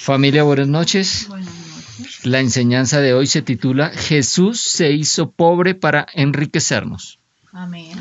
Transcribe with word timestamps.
Familia, 0.00 0.42
buenas 0.42 0.68
noches. 0.68 1.26
Buenas 1.28 1.52
noches. 1.54 2.24
La 2.24 2.40
enseñanza 2.40 3.00
de 3.00 3.12
hoy 3.12 3.26
se 3.26 3.42
titula 3.42 3.90
Jesús 3.90 4.60
se 4.60 4.92
hizo 4.92 5.32
pobre 5.32 5.74
para 5.74 6.06
enriquecernos. 6.14 7.18
Amén. 7.52 7.98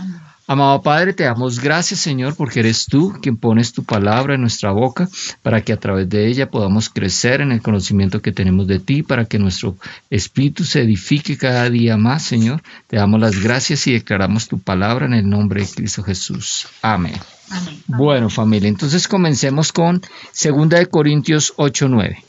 Amado 0.50 0.82
Padre, 0.82 1.12
te 1.12 1.26
damos 1.26 1.60
gracias, 1.60 2.00
Señor, 2.00 2.38
porque 2.38 2.62
eres 2.62 2.86
tú 2.86 3.14
quien 3.22 3.36
pones 3.36 3.74
tu 3.74 3.84
palabra 3.84 4.36
en 4.36 4.42
nuestra 4.42 4.72
boca 4.72 5.10
para 5.42 5.60
que 5.60 5.74
a 5.74 5.78
través 5.78 6.08
de 6.08 6.26
ella 6.26 6.50
podamos 6.50 6.90
crecer 6.90 7.42
en 7.42 7.52
el 7.52 7.62
conocimiento 7.62 8.22
que 8.22 8.32
tenemos 8.32 8.66
de 8.66 8.80
ti, 8.80 9.04
para 9.04 9.26
que 9.26 9.40
nuestro 9.40 9.76
espíritu 10.10 10.64
se 10.64 10.84
edifique 10.84 11.38
cada 11.38 11.70
día 11.70 11.98
más, 11.98 12.24
Señor. 12.24 12.64
Te 12.88 12.96
damos 12.96 13.20
las 13.20 13.44
gracias 13.44 13.88
y 13.88 13.92
declaramos 13.92 14.48
tu 14.48 14.58
palabra 14.58 15.06
en 15.06 15.16
el 15.16 15.30
nombre 15.30 15.60
de 15.60 15.68
Cristo 15.68 16.02
Jesús. 16.02 16.70
Amén. 16.82 17.20
Amén. 17.50 17.84
Bueno, 17.88 18.30
familia, 18.30 18.70
entonces 18.70 19.06
comencemos 19.10 19.74
con 19.74 20.02
2 20.02 20.70
de 20.70 20.86
Corintios 20.86 21.56
8:9. 21.58 22.24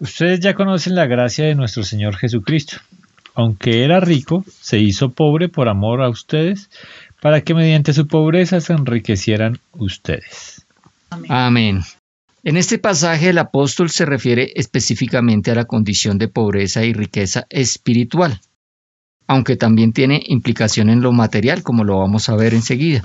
Ustedes 0.00 0.40
ya 0.40 0.54
conocen 0.54 0.96
la 0.96 1.06
gracia 1.06 1.44
de 1.44 1.54
nuestro 1.54 1.84
Señor 1.84 2.16
Jesucristo. 2.16 2.78
Aunque 3.34 3.84
era 3.84 4.00
rico, 4.00 4.44
se 4.60 4.78
hizo 4.78 5.10
pobre 5.10 5.48
por 5.48 5.68
amor 5.68 6.02
a 6.02 6.08
ustedes, 6.08 6.70
para 7.20 7.40
que 7.40 7.54
mediante 7.54 7.92
su 7.92 8.06
pobreza 8.06 8.60
se 8.60 8.72
enriquecieran 8.72 9.58
ustedes. 9.72 10.66
Amén. 11.10 11.32
Amén. 11.32 11.84
En 12.44 12.58
este 12.58 12.78
pasaje 12.78 13.30
el 13.30 13.38
apóstol 13.38 13.88
se 13.88 14.04
refiere 14.04 14.52
específicamente 14.54 15.50
a 15.50 15.54
la 15.54 15.64
condición 15.64 16.18
de 16.18 16.28
pobreza 16.28 16.84
y 16.84 16.92
riqueza 16.92 17.46
espiritual, 17.48 18.40
aunque 19.26 19.56
también 19.56 19.92
tiene 19.92 20.22
implicación 20.26 20.90
en 20.90 21.00
lo 21.00 21.12
material, 21.12 21.62
como 21.62 21.84
lo 21.84 21.98
vamos 21.98 22.28
a 22.28 22.36
ver 22.36 22.52
enseguida. 22.52 23.04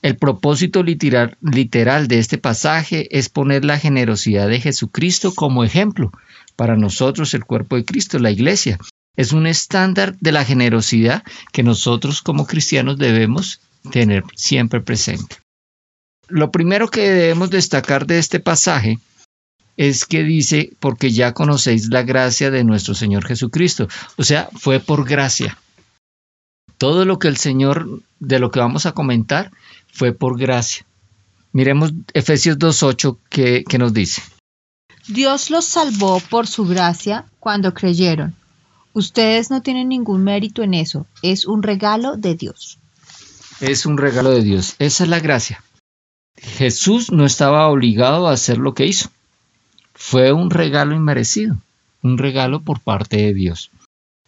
El 0.00 0.16
propósito 0.16 0.82
literal, 0.82 1.36
literal 1.42 2.08
de 2.08 2.18
este 2.18 2.38
pasaje 2.38 3.08
es 3.10 3.28
poner 3.28 3.64
la 3.64 3.78
generosidad 3.78 4.48
de 4.48 4.60
Jesucristo 4.60 5.34
como 5.34 5.62
ejemplo 5.62 6.10
para 6.56 6.76
nosotros, 6.76 7.34
el 7.34 7.44
cuerpo 7.44 7.76
de 7.76 7.84
Cristo, 7.84 8.18
la 8.18 8.30
iglesia. 8.30 8.78
Es 9.16 9.32
un 9.32 9.46
estándar 9.46 10.16
de 10.20 10.32
la 10.32 10.44
generosidad 10.44 11.24
que 11.52 11.62
nosotros 11.62 12.22
como 12.22 12.46
cristianos 12.46 12.98
debemos 12.98 13.60
tener 13.90 14.24
siempre 14.34 14.80
presente. 14.80 15.36
Lo 16.28 16.50
primero 16.50 16.88
que 16.88 17.08
debemos 17.08 17.50
destacar 17.50 18.06
de 18.06 18.18
este 18.18 18.40
pasaje 18.40 18.98
es 19.76 20.06
que 20.06 20.22
dice, 20.22 20.72
porque 20.80 21.10
ya 21.10 21.34
conocéis 21.34 21.88
la 21.88 22.02
gracia 22.02 22.50
de 22.50 22.64
nuestro 22.64 22.94
Señor 22.94 23.26
Jesucristo. 23.26 23.88
O 24.16 24.24
sea, 24.24 24.48
fue 24.54 24.80
por 24.80 25.06
gracia. 25.06 25.58
Todo 26.78 27.04
lo 27.04 27.18
que 27.18 27.28
el 27.28 27.36
Señor, 27.36 28.02
de 28.18 28.38
lo 28.38 28.50
que 28.50 28.60
vamos 28.60 28.86
a 28.86 28.92
comentar, 28.92 29.50
fue 29.92 30.12
por 30.12 30.38
gracia. 30.38 30.84
Miremos 31.52 31.92
Efesios 32.12 32.58
2.8 32.58 33.18
que, 33.30 33.78
nos 33.78 33.92
dice. 33.92 34.22
Dios 35.08 35.50
los 35.50 35.64
salvó 35.64 36.20
por 36.20 36.46
su 36.46 36.66
gracia 36.66 37.24
cuando 37.38 37.72
creyeron. 37.72 38.34
Ustedes 38.96 39.50
no 39.50 39.60
tienen 39.60 39.90
ningún 39.90 40.24
mérito 40.24 40.62
en 40.62 40.72
eso. 40.72 41.06
Es 41.20 41.44
un 41.44 41.62
regalo 41.62 42.16
de 42.16 42.34
Dios. 42.34 42.78
Es 43.60 43.84
un 43.84 43.98
regalo 43.98 44.30
de 44.30 44.42
Dios. 44.42 44.74
Esa 44.78 45.04
es 45.04 45.10
la 45.10 45.20
gracia. 45.20 45.62
Jesús 46.38 47.12
no 47.12 47.26
estaba 47.26 47.68
obligado 47.68 48.26
a 48.26 48.32
hacer 48.32 48.56
lo 48.56 48.72
que 48.72 48.86
hizo. 48.86 49.10
Fue 49.92 50.32
un 50.32 50.48
regalo 50.48 50.96
inmerecido, 50.96 51.58
un 52.00 52.16
regalo 52.16 52.62
por 52.62 52.80
parte 52.80 53.18
de 53.18 53.34
Dios. 53.34 53.70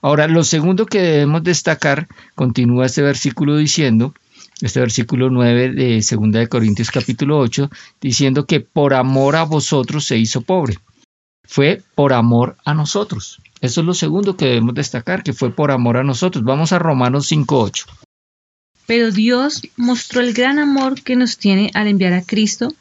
Ahora, 0.02 0.28
lo 0.28 0.44
segundo 0.44 0.84
que 0.84 1.00
debemos 1.00 1.44
destacar, 1.44 2.06
continúa 2.34 2.84
este 2.84 3.00
versículo 3.00 3.56
diciendo, 3.56 4.12
este 4.60 4.80
versículo 4.80 5.30
9 5.30 5.70
de 5.70 5.94
2 5.94 6.30
de 6.30 6.46
Corintios 6.46 6.90
capítulo 6.90 7.38
8, 7.38 7.70
diciendo 8.02 8.44
que 8.44 8.60
por 8.60 8.92
amor 8.92 9.36
a 9.36 9.44
vosotros 9.44 10.04
se 10.04 10.18
hizo 10.18 10.42
pobre. 10.42 10.76
Fue 11.48 11.82
por 11.94 12.12
amor 12.12 12.56
a 12.64 12.74
nosotros. 12.74 13.40
Eso 13.62 13.80
es 13.80 13.86
lo 13.86 13.94
segundo 13.94 14.36
que 14.36 14.44
debemos 14.44 14.74
destacar, 14.74 15.22
que 15.22 15.32
fue 15.32 15.50
por 15.50 15.70
amor 15.70 15.96
a 15.96 16.04
nosotros. 16.04 16.44
Vamos 16.44 16.72
a 16.72 16.78
Romanos 16.78 17.32
5.8. 17.32 17.86
Pero 18.86 19.10
Dios 19.10 19.62
mostró 19.76 20.20
el 20.20 20.34
gran 20.34 20.58
amor 20.58 21.02
que 21.02 21.16
nos 21.16 21.38
tiene 21.38 21.70
al 21.74 21.88
enviar 21.88 22.12
a 22.12 22.22
Cristo 22.22 22.72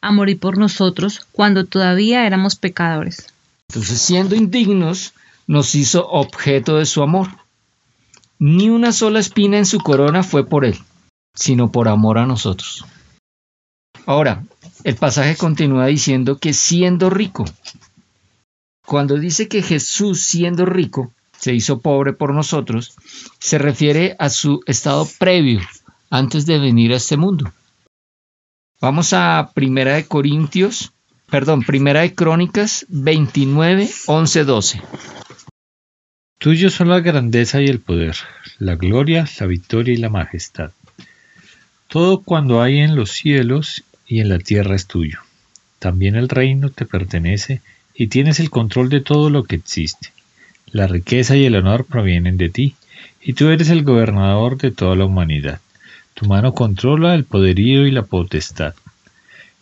a 0.00 0.10
morir 0.10 0.38
por 0.38 0.58
nosotros 0.58 1.26
cuando 1.32 1.64
todavía 1.64 2.26
éramos 2.26 2.56
pecadores. 2.56 3.26
Entonces, 3.68 4.00
siendo 4.00 4.34
indignos, 4.34 5.12
nos 5.46 5.74
hizo 5.74 6.08
objeto 6.08 6.76
de 6.76 6.86
su 6.86 7.02
amor. 7.02 7.28
Ni 8.38 8.70
una 8.70 8.92
sola 8.92 9.20
espina 9.20 9.58
en 9.58 9.66
su 9.66 9.78
corona 9.78 10.22
fue 10.22 10.46
por 10.46 10.64
él, 10.64 10.78
sino 11.34 11.70
por 11.70 11.88
amor 11.88 12.18
a 12.18 12.26
nosotros. 12.26 12.84
Ahora, 14.06 14.44
el 14.82 14.96
pasaje 14.96 15.36
continúa 15.36 15.86
diciendo 15.86 16.38
que 16.38 16.52
siendo 16.52 17.08
rico, 17.08 17.44
cuando 18.86 19.18
dice 19.18 19.48
que 19.48 19.62
Jesús 19.62 20.22
siendo 20.22 20.66
rico 20.66 21.12
se 21.38 21.54
hizo 21.54 21.80
pobre 21.80 22.12
por 22.12 22.34
nosotros, 22.34 22.94
se 23.38 23.58
refiere 23.58 24.16
a 24.18 24.30
su 24.30 24.60
estado 24.66 25.08
previo 25.18 25.60
antes 26.10 26.46
de 26.46 26.58
venir 26.58 26.92
a 26.92 26.96
este 26.96 27.16
mundo. 27.16 27.52
Vamos 28.80 29.12
a 29.12 29.50
Primera 29.54 29.94
de 29.94 30.06
Corintios, 30.06 30.92
perdón, 31.30 31.62
Primera 31.62 32.02
de 32.02 32.14
Crónicas 32.14 32.86
29, 32.88 33.88
11, 34.06 34.44
12. 34.44 34.82
Tuyos 36.38 36.74
son 36.74 36.90
la 36.90 37.00
grandeza 37.00 37.62
y 37.62 37.66
el 37.66 37.80
poder, 37.80 38.16
la 38.58 38.76
gloria, 38.76 39.26
la 39.40 39.46
victoria 39.46 39.94
y 39.94 39.96
la 39.96 40.10
majestad. 40.10 40.72
Todo 41.88 42.22
cuando 42.22 42.60
hay 42.60 42.80
en 42.80 42.96
los 42.96 43.12
cielos 43.12 43.84
y 44.06 44.20
en 44.20 44.28
la 44.28 44.38
tierra 44.38 44.76
es 44.76 44.86
tuyo. 44.86 45.20
También 45.78 46.16
el 46.16 46.28
reino 46.28 46.70
te 46.70 46.84
pertenece 46.84 47.62
y 47.94 48.08
tienes 48.08 48.40
el 48.40 48.50
control 48.50 48.88
de 48.88 49.00
todo 49.00 49.30
lo 49.30 49.44
que 49.44 49.56
existe. 49.56 50.12
La 50.66 50.86
riqueza 50.86 51.36
y 51.36 51.44
el 51.44 51.56
honor 51.56 51.84
provienen 51.84 52.36
de 52.36 52.50
ti, 52.50 52.74
y 53.22 53.34
tú 53.34 53.48
eres 53.48 53.70
el 53.70 53.84
gobernador 53.84 54.58
de 54.58 54.70
toda 54.70 54.96
la 54.96 55.04
humanidad. 55.04 55.60
Tu 56.14 56.26
mano 56.26 56.52
controla 56.52 57.14
el 57.14 57.24
poderío 57.24 57.86
y 57.86 57.90
la 57.90 58.02
potestad. 58.02 58.74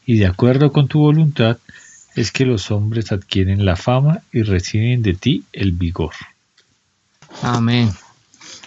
Y 0.06 0.16
de 0.16 0.26
acuerdo 0.26 0.72
con 0.72 0.88
tu 0.88 1.00
voluntad 1.00 1.58
es 2.14 2.32
que 2.32 2.44
los 2.44 2.70
hombres 2.70 3.12
adquieren 3.12 3.64
la 3.64 3.76
fama 3.76 4.22
y 4.32 4.42
reciben 4.42 5.02
de 5.02 5.14
ti 5.14 5.44
el 5.52 5.72
vigor. 5.72 6.12
Amén. 7.42 7.90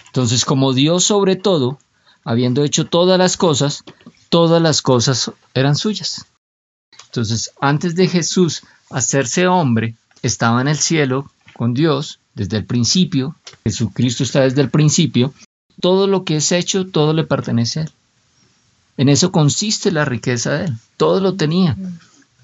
Entonces, 0.08 0.46
como 0.46 0.74
Dios 0.74 1.04
sobre 1.04 1.36
todo, 1.36 1.78
habiendo 2.24 2.64
hecho 2.64 2.86
todas 2.86 3.20
las 3.20 3.38
cosas, 3.38 3.84
todas 4.30 4.62
las 4.62 4.82
cosas 4.82 5.32
eran 5.54 5.76
suyas. 5.76 6.26
Entonces, 7.16 7.52
antes 7.62 7.96
de 7.96 8.10
Jesús 8.10 8.64
hacerse 8.90 9.48
hombre, 9.48 9.96
estaba 10.22 10.60
en 10.60 10.68
el 10.68 10.78
cielo 10.78 11.32
con 11.54 11.74
Dios 11.74 12.20
desde 12.34 12.58
el 12.58 12.66
principio, 12.66 13.38
Jesucristo 13.64 14.24
está 14.24 14.42
desde 14.42 14.60
el 14.60 14.70
principio, 14.70 15.34
todo 15.80 16.08
lo 16.08 16.26
que 16.26 16.36
es 16.36 16.52
hecho, 16.52 16.88
todo 16.88 17.14
le 17.14 17.24
pertenece 17.24 17.80
a 17.80 17.84
Él. 17.84 17.92
En 18.98 19.08
eso 19.08 19.32
consiste 19.32 19.94
la 19.94 20.04
riqueza 20.04 20.56
de 20.56 20.66
Él, 20.66 20.74
todo 20.98 21.22
lo 21.22 21.36
tenía, 21.36 21.78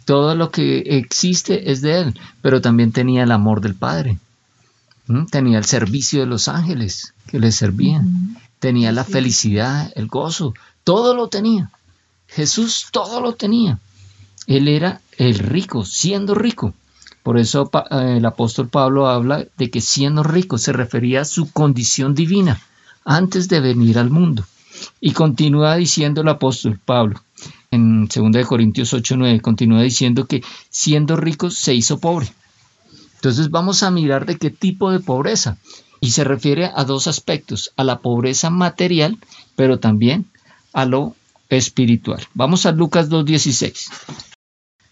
todo 0.05 0.35
lo 0.35 0.51
que 0.51 0.77
existe 0.97 1.69
es 1.69 1.81
de 1.81 1.99
Él, 1.99 2.19
pero 2.41 2.61
también 2.61 2.93
tenía 2.93 3.23
el 3.23 3.33
amor 3.33 3.59
del 3.59 3.75
Padre, 3.75 4.19
¿Mm? 5.07 5.25
tenía 5.25 5.57
el 5.57 5.65
servicio 5.65 6.21
de 6.21 6.27
los 6.27 6.47
ángeles 6.47 7.13
que 7.27 7.41
le 7.41 7.51
servían, 7.51 8.37
tenía 8.59 8.93
la 8.93 9.03
felicidad, 9.03 9.91
el 9.95 10.07
gozo, 10.07 10.53
todo 10.85 11.13
lo 11.13 11.27
tenía. 11.27 11.71
Jesús 12.29 12.87
todo 12.93 13.19
lo 13.19 13.33
tenía. 13.33 13.77
Él 14.51 14.67
era 14.67 14.99
el 15.17 15.39
rico, 15.39 15.85
siendo 15.85 16.35
rico. 16.35 16.73
Por 17.23 17.37
eso 17.37 17.71
el 17.91 18.25
apóstol 18.25 18.67
Pablo 18.67 19.07
habla 19.07 19.45
de 19.57 19.69
que 19.69 19.79
siendo 19.79 20.23
rico 20.23 20.57
se 20.57 20.73
refería 20.73 21.21
a 21.21 21.25
su 21.25 21.49
condición 21.51 22.15
divina 22.15 22.59
antes 23.05 23.47
de 23.47 23.61
venir 23.61 23.97
al 23.97 24.09
mundo. 24.09 24.43
Y 24.99 25.13
continúa 25.13 25.77
diciendo 25.77 26.19
el 26.19 26.27
apóstol 26.27 26.79
Pablo 26.83 27.21
en 27.71 28.07
2 28.07 28.45
Corintios 28.45 28.93
8:9, 28.93 29.39
continúa 29.39 29.83
diciendo 29.83 30.27
que 30.27 30.43
siendo 30.69 31.15
rico 31.15 31.49
se 31.49 31.73
hizo 31.73 31.99
pobre. 31.99 32.27
Entonces 33.15 33.51
vamos 33.51 33.83
a 33.83 33.91
mirar 33.91 34.25
de 34.25 34.37
qué 34.37 34.49
tipo 34.49 34.91
de 34.91 34.99
pobreza. 34.99 35.57
Y 36.01 36.11
se 36.11 36.25
refiere 36.25 36.71
a 36.75 36.83
dos 36.83 37.07
aspectos, 37.07 37.71
a 37.77 37.85
la 37.85 37.99
pobreza 37.99 38.49
material, 38.49 39.17
pero 39.55 39.79
también 39.79 40.25
a 40.73 40.85
lo 40.85 41.15
espiritual. 41.47 42.27
Vamos 42.33 42.65
a 42.65 42.73
Lucas 42.73 43.07
2:16. 43.09 43.87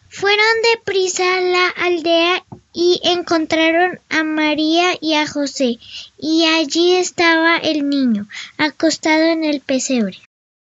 Fueron 0.09 0.45
deprisa 0.75 1.37
a 1.37 1.41
la 1.41 1.67
aldea 1.67 2.43
y 2.73 2.99
encontraron 3.03 3.99
a 4.09 4.23
María 4.23 4.93
y 4.99 5.13
a 5.13 5.27
José, 5.27 5.79
y 6.17 6.45
allí 6.45 6.95
estaba 6.95 7.57
el 7.57 7.87
niño, 7.87 8.27
acostado 8.57 9.23
en 9.25 9.43
el 9.43 9.61
pesebre. 9.61 10.19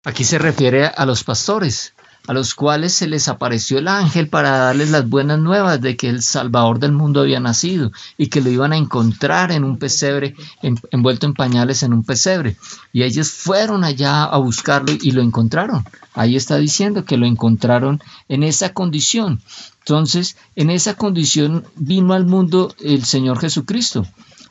Aquí 0.03 0.23
se 0.23 0.37
refiere 0.37 0.85
a 0.85 1.05
los 1.05 1.23
pastores, 1.23 1.92
a 2.27 2.33
los 2.33 2.53
cuales 2.53 2.93
se 2.93 3.07
les 3.07 3.27
apareció 3.27 3.79
el 3.79 3.87
ángel 3.87 4.29
para 4.29 4.57
darles 4.57 4.91
las 4.91 5.07
buenas 5.09 5.39
nuevas 5.39 5.81
de 5.81 5.97
que 5.97 6.07
el 6.07 6.21
Salvador 6.21 6.79
del 6.79 6.93
mundo 6.93 7.21
había 7.21 7.41
nacido 7.41 7.91
y 8.17 8.27
que 8.27 8.41
lo 8.41 8.49
iban 8.49 8.71
a 8.71 8.77
encontrar 8.77 9.51
en 9.51 9.63
un 9.65 9.77
pesebre, 9.77 10.35
envuelto 10.91 11.25
en 11.25 11.33
pañales 11.33 11.83
en 11.83 11.91
un 11.91 12.03
pesebre. 12.03 12.55
Y 12.93 13.03
ellos 13.03 13.29
fueron 13.31 13.83
allá 13.83 14.23
a 14.23 14.37
buscarlo 14.37 14.93
y 15.01 15.11
lo 15.11 15.21
encontraron. 15.21 15.83
Ahí 16.13 16.35
está 16.35 16.57
diciendo 16.57 17.03
que 17.03 17.17
lo 17.17 17.25
encontraron 17.25 18.01
en 18.29 18.43
esa 18.43 18.73
condición. 18.73 19.41
Entonces, 19.79 20.37
en 20.55 20.69
esa 20.69 20.93
condición 20.93 21.65
vino 21.75 22.13
al 22.13 22.25
mundo 22.25 22.73
el 22.79 23.03
Señor 23.03 23.39
Jesucristo. 23.39 24.05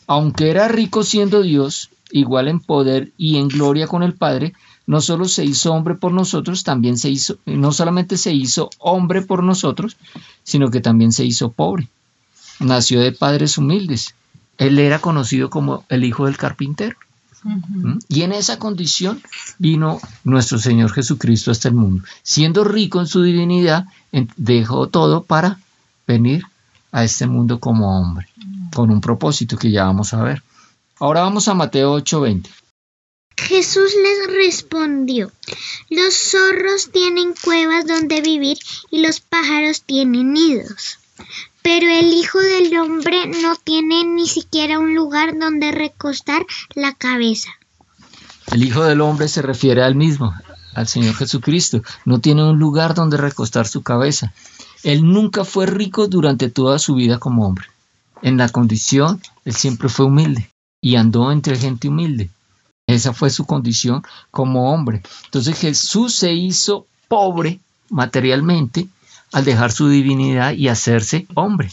Aunque 0.07 0.51
era 0.51 0.69
rico 0.69 1.05
siendo 1.05 1.43
Dios, 1.43 1.89
igual 2.11 2.49
en 2.49 2.61
poder 2.61 3.13
y 3.17 3.39
en 3.39 3.49
gloria 3.49 3.87
con 3.87 4.03
el 4.03 4.13
Padre, 4.13 4.53
no 4.87 5.01
solo 5.01 5.27
se 5.27 5.45
hizo 5.45 5.73
hombre 5.73 5.95
por 5.95 6.13
nosotros, 6.13 6.65
también 6.65 6.99
se 6.99 7.09
hizo, 7.09 7.39
no 7.47 7.73
solamente 7.73 8.17
se 8.17 8.33
hizo 8.33 8.71
hombre 8.79 9.23
por 9.23 9.43
nosotros, 9.43 9.97
sino 10.43 10.71
que 10.71 10.81
también 10.81 11.13
se 11.13 11.25
hizo 11.25 11.53
pobre. 11.53 11.89
Nació 12.59 13.01
de 13.01 13.13
padres 13.13 13.59
humildes. 13.59 14.15
Él 14.59 14.79
era 14.79 15.01
conocido 15.01 15.51
como 15.51 15.85
el 15.89 16.05
hijo 16.05 16.27
del 16.27 16.37
carpintero. 16.37 16.97
¿Mm? 17.45 17.99
Y 18.09 18.23
en 18.23 18.33
esa 18.33 18.59
condición 18.59 19.21
vino 19.59 20.01
nuestro 20.25 20.59
Señor 20.59 20.93
Jesucristo 20.93 21.51
hasta 21.51 21.69
el 21.69 21.75
mundo. 21.75 22.05
Siendo 22.23 22.63
rico 22.65 23.01
en 23.01 23.07
su 23.07 23.23
divinidad, 23.23 23.87
dejó 24.37 24.89
todo 24.89 25.25
para 25.25 25.59
venir 26.07 26.45
a 26.93 27.05
este 27.05 27.27
mundo 27.27 27.59
como 27.59 27.99
hombre, 27.99 28.29
con 28.73 28.91
un 28.91 29.01
propósito 29.01 29.57
que 29.57 29.71
ya 29.71 29.85
vamos 29.85 30.13
a 30.15 30.23
ver. 30.23 30.43
Ahora 31.01 31.23
vamos 31.23 31.49
a 31.49 31.55
Mateo 31.55 31.95
8:20. 31.97 32.49
Jesús 33.49 33.93
les 34.03 34.35
respondió, 34.35 35.33
los 35.91 36.15
zorros 36.15 36.91
tienen 36.93 37.35
cuevas 37.45 37.87
donde 37.87 38.21
vivir 38.21 38.59
y 38.91 39.01
los 39.01 39.21
pájaros 39.21 39.83
tienen 39.83 40.33
nidos, 40.33 40.99
pero 41.63 41.89
el 41.89 42.13
Hijo 42.13 42.39
del 42.39 42.77
Hombre 42.79 43.27
no 43.27 43.57
tiene 43.57 44.05
ni 44.05 44.29
siquiera 44.29 44.79
un 44.79 44.95
lugar 44.95 45.39
donde 45.39 45.73
recostar 45.73 46.47
la 46.75 46.95
cabeza. 46.95 47.51
El 48.53 48.65
Hijo 48.65 48.85
del 48.85 49.01
Hombre 49.01 49.29
se 49.29 49.43
refiere 49.43 49.83
al 49.83 49.95
mismo, 49.95 50.35
al 50.75 50.89
Señor 50.89 51.15
Jesucristo. 51.15 51.83
No 52.05 52.21
tiene 52.21 52.45
un 52.45 52.59
lugar 52.59 52.95
donde 52.95 53.17
recostar 53.17 53.67
su 53.67 53.83
cabeza. 53.83 54.33
Él 54.83 55.05
nunca 55.11 55.45
fue 55.45 55.67
rico 55.67 56.09
durante 56.09 56.49
toda 56.49 56.79
su 56.79 56.95
vida 56.95 57.19
como 57.19 57.47
hombre. 57.47 57.67
En 58.23 58.37
la 58.37 58.49
condición, 58.49 59.21
él 59.45 59.55
siempre 59.55 59.89
fue 59.89 60.07
humilde 60.07 60.49
y 60.81 60.97
andó 60.97 61.33
entre 61.33 61.57
gente 61.57 61.89
humilde. 61.89 62.31
Esa 62.95 63.13
fue 63.13 63.31
su 63.31 63.45
condición 63.47 64.03
como 64.31 64.73
hombre. 64.73 65.03
Entonces 65.25 65.59
Jesús 65.59 66.15
se 66.15 66.33
hizo 66.33 66.87
pobre 67.09 67.61
materialmente 67.91 68.89
al 69.33 69.45
dejar 69.45 69.73
su 69.73 69.89
divinidad 69.89 70.53
y 70.53 70.69
hacerse 70.69 71.27
hombre. 71.35 71.71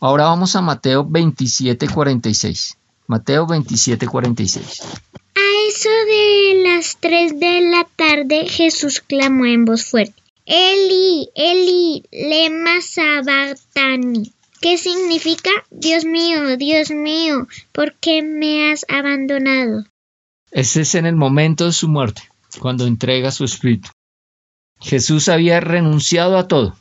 Ahora 0.00 0.24
vamos 0.24 0.56
a 0.56 0.62
Mateo 0.62 1.04
27, 1.04 1.88
46. 1.88 2.76
Mateo 3.06 3.46
27, 3.46 4.06
46. 4.06 4.82
A 5.34 5.68
eso 5.68 5.88
de 5.88 6.62
las 6.64 6.96
3 7.00 7.38
de 7.38 7.60
la 7.62 7.86
tarde 7.96 8.48
Jesús 8.48 9.00
clamó 9.00 9.46
en 9.46 9.64
voz 9.64 9.84
fuerte. 9.84 10.22
Eli, 10.44 11.28
Eli, 11.34 12.04
lema 12.10 12.80
sabachthani. 12.80 14.32
¿Qué 14.60 14.78
significa? 14.78 15.50
Dios 15.70 16.04
mío, 16.04 16.56
Dios 16.56 16.90
mío, 16.90 17.46
¿por 17.72 17.94
qué 17.94 18.22
me 18.22 18.70
has 18.72 18.86
abandonado? 18.88 19.84
Ese 20.50 20.82
es 20.82 20.94
en 20.94 21.06
el 21.06 21.16
momento 21.16 21.66
de 21.66 21.72
su 21.72 21.88
muerte, 21.88 22.22
cuando 22.60 22.86
entrega 22.86 23.30
su 23.30 23.44
espíritu. 23.44 23.90
Jesús 24.80 25.28
había 25.28 25.60
renunciado 25.60 26.36
a 26.38 26.48
todo. 26.48 26.76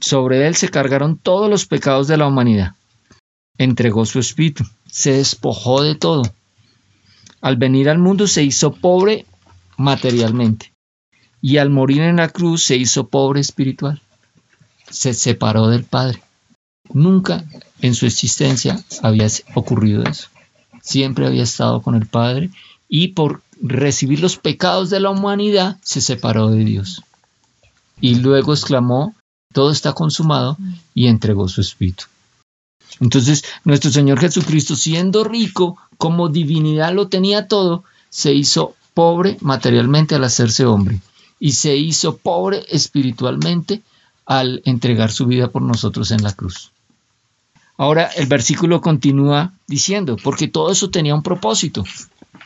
Sobre 0.00 0.46
él 0.46 0.54
se 0.54 0.68
cargaron 0.68 1.16
todos 1.16 1.48
los 1.48 1.66
pecados 1.66 2.08
de 2.08 2.16
la 2.16 2.26
humanidad. 2.26 2.74
Entregó 3.56 4.04
su 4.04 4.18
espíritu, 4.18 4.64
se 4.90 5.12
despojó 5.12 5.82
de 5.82 5.94
todo. 5.94 6.22
Al 7.40 7.56
venir 7.56 7.88
al 7.88 7.98
mundo 7.98 8.26
se 8.26 8.42
hizo 8.42 8.72
pobre 8.72 9.26
materialmente 9.76 10.72
y 11.40 11.58
al 11.58 11.70
morir 11.70 12.00
en 12.00 12.16
la 12.16 12.30
cruz 12.30 12.64
se 12.64 12.76
hizo 12.76 13.08
pobre 13.08 13.40
espiritual. 13.40 14.00
Se 14.90 15.12
separó 15.12 15.68
del 15.68 15.84
Padre. 15.84 16.22
Nunca 16.92 17.44
en 17.80 17.94
su 17.94 18.06
existencia 18.06 18.82
había 19.02 19.26
ocurrido 19.54 20.04
eso. 20.04 20.28
Siempre 20.80 21.26
había 21.26 21.42
estado 21.42 21.82
con 21.82 21.96
el 21.96 22.06
Padre 22.06 22.50
y 22.96 23.08
por 23.08 23.42
recibir 23.60 24.20
los 24.20 24.36
pecados 24.36 24.88
de 24.88 25.00
la 25.00 25.10
humanidad 25.10 25.78
se 25.82 26.00
separó 26.00 26.50
de 26.50 26.64
Dios. 26.64 27.02
Y 28.00 28.14
luego 28.20 28.52
exclamó, 28.52 29.16
todo 29.52 29.72
está 29.72 29.94
consumado 29.94 30.56
y 30.94 31.08
entregó 31.08 31.48
su 31.48 31.60
espíritu. 31.60 32.04
Entonces, 33.00 33.42
nuestro 33.64 33.90
Señor 33.90 34.20
Jesucristo, 34.20 34.76
siendo 34.76 35.24
rico, 35.24 35.76
como 35.98 36.28
divinidad 36.28 36.94
lo 36.94 37.08
tenía 37.08 37.48
todo, 37.48 37.82
se 38.10 38.32
hizo 38.32 38.76
pobre 38.94 39.38
materialmente 39.40 40.14
al 40.14 40.22
hacerse 40.22 40.64
hombre 40.64 41.00
y 41.40 41.50
se 41.50 41.76
hizo 41.76 42.18
pobre 42.18 42.64
espiritualmente 42.68 43.82
al 44.24 44.62
entregar 44.66 45.10
su 45.10 45.26
vida 45.26 45.48
por 45.48 45.62
nosotros 45.62 46.12
en 46.12 46.22
la 46.22 46.32
cruz. 46.32 46.70
Ahora 47.76 48.04
el 48.04 48.26
versículo 48.26 48.80
continúa 48.80 49.52
diciendo, 49.66 50.16
porque 50.22 50.46
todo 50.46 50.70
eso 50.70 50.90
tenía 50.90 51.14
un 51.14 51.24
propósito. 51.24 51.82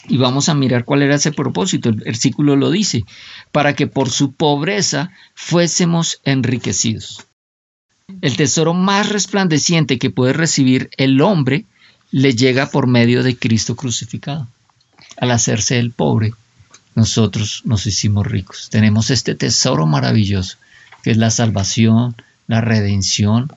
Y 0.06 0.16
vamos 0.16 0.48
a 0.48 0.54
mirar 0.54 0.84
cuál 0.84 1.02
era 1.02 1.16
ese 1.16 1.32
propósito. 1.32 1.88
El 1.88 1.96
versículo 1.96 2.56
lo 2.56 2.70
dice, 2.70 3.04
para 3.52 3.74
que 3.74 3.86
por 3.86 4.10
su 4.10 4.32
pobreza 4.32 5.10
fuésemos 5.34 6.20
enriquecidos. 6.24 7.26
El 8.22 8.36
tesoro 8.36 8.74
más 8.74 9.08
resplandeciente 9.10 9.98
que 9.98 10.10
puede 10.10 10.32
recibir 10.32 10.90
el 10.96 11.20
hombre 11.20 11.66
le 12.10 12.34
llega 12.34 12.70
por 12.70 12.86
medio 12.86 13.22
de 13.22 13.36
Cristo 13.36 13.76
crucificado. 13.76 14.48
Al 15.18 15.30
hacerse 15.30 15.78
el 15.78 15.90
pobre, 15.90 16.32
nosotros 16.94 17.62
nos 17.64 17.86
hicimos 17.86 18.26
ricos. 18.26 18.68
Tenemos 18.70 19.10
este 19.10 19.34
tesoro 19.34 19.86
maravilloso, 19.86 20.56
que 21.02 21.10
es 21.10 21.16
la 21.16 21.30
salvación, 21.30 22.16
la 22.46 22.60
redención, 22.60 23.52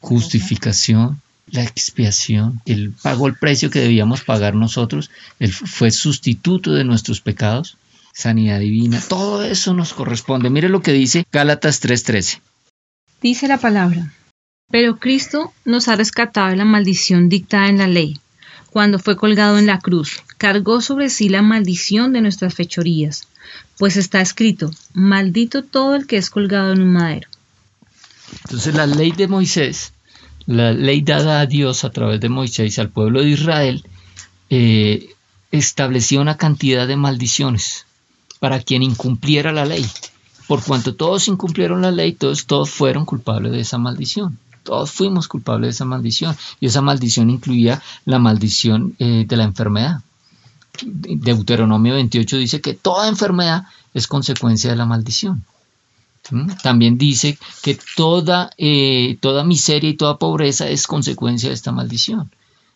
justificación, 0.00 1.20
la 1.50 1.62
expiación. 1.62 2.60
Él 2.66 2.92
pagó 3.02 3.26
el 3.26 3.36
precio 3.36 3.70
que 3.70 3.80
debíamos 3.80 4.22
pagar 4.22 4.54
nosotros. 4.54 5.10
Él 5.38 5.52
fue 5.52 5.90
sustituto 5.90 6.72
de 6.72 6.84
nuestros 6.84 7.20
pecados. 7.20 7.76
Sanidad 8.12 8.60
divina. 8.60 9.00
Todo 9.08 9.42
eso 9.42 9.74
nos 9.74 9.92
corresponde. 9.92 10.50
Mire 10.50 10.68
lo 10.68 10.82
que 10.82 10.92
dice 10.92 11.24
Gálatas 11.32 11.80
3:13. 11.80 12.40
Dice 13.20 13.48
la 13.48 13.58
palabra. 13.58 14.12
Pero 14.70 14.98
Cristo 14.98 15.52
nos 15.64 15.88
ha 15.88 15.96
rescatado 15.96 16.48
de 16.48 16.56
la 16.56 16.64
maldición 16.64 17.28
dictada 17.28 17.68
en 17.68 17.78
la 17.78 17.86
ley. 17.86 18.18
Cuando 18.70 18.98
fue 18.98 19.16
colgado 19.16 19.58
en 19.58 19.66
la 19.66 19.78
cruz, 19.78 20.22
cargó 20.38 20.80
sobre 20.80 21.08
sí 21.08 21.28
la 21.28 21.42
maldición 21.42 22.12
de 22.12 22.20
nuestras 22.20 22.54
fechorías. 22.54 23.28
Pues 23.78 23.96
está 23.96 24.20
escrito, 24.20 24.70
maldito 24.92 25.62
todo 25.62 25.94
el 25.94 26.06
que 26.06 26.16
es 26.16 26.30
colgado 26.30 26.72
en 26.72 26.82
un 26.82 26.92
madero. 26.92 27.28
Entonces 28.44 28.74
la 28.74 28.86
ley 28.86 29.12
de 29.12 29.28
Moisés 29.28 29.92
la 30.46 30.72
ley 30.72 31.02
dada 31.02 31.40
a 31.40 31.46
Dios 31.46 31.84
a 31.84 31.90
través 31.90 32.20
de 32.20 32.28
Moisés 32.28 32.78
al 32.78 32.88
pueblo 32.88 33.20
de 33.20 33.30
Israel 33.30 33.84
eh, 34.48 35.10
establecía 35.50 36.20
una 36.20 36.36
cantidad 36.36 36.86
de 36.86 36.96
maldiciones 36.96 37.86
para 38.38 38.60
quien 38.60 38.82
incumpliera 38.82 39.52
la 39.52 39.64
ley. 39.64 39.84
Por 40.46 40.62
cuanto 40.62 40.94
todos 40.94 41.26
incumplieron 41.26 41.82
la 41.82 41.90
ley, 41.90 42.12
todos, 42.12 42.70
fueron 42.70 43.04
culpables 43.04 43.52
de 43.52 43.60
esa 43.60 43.78
maldición. 43.78 44.38
Todos 44.62 44.92
fuimos 44.92 45.26
culpables 45.26 45.68
de 45.68 45.70
esa 45.72 45.84
maldición. 45.84 46.36
Y 46.60 46.66
esa 46.66 46.82
maldición 46.82 47.30
incluía 47.30 47.82
la 48.04 48.18
maldición 48.18 48.94
eh, 48.98 49.24
de 49.26 49.36
la 49.36 49.44
enfermedad. 49.44 50.02
Deuteronomio 50.84 51.94
28 51.94 52.36
dice 52.36 52.60
que 52.60 52.74
toda 52.74 53.08
enfermedad 53.08 53.64
es 53.94 54.06
consecuencia 54.06 54.70
de 54.70 54.76
la 54.76 54.86
maldición. 54.86 55.44
También 56.62 56.98
dice 56.98 57.38
que 57.62 57.78
toda, 57.96 58.50
eh, 58.58 59.18
toda 59.20 59.44
miseria 59.44 59.90
y 59.90 59.94
toda 59.94 60.18
pobreza 60.18 60.68
es 60.68 60.86
consecuencia 60.86 61.48
de 61.48 61.54
esta 61.54 61.72
maldición. 61.72 62.30